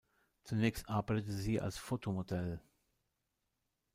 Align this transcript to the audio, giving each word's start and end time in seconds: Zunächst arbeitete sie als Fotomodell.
Zunächst 0.45 0.89
arbeitete 0.89 1.31
sie 1.31 1.61
als 1.61 1.77
Fotomodell. 1.77 2.59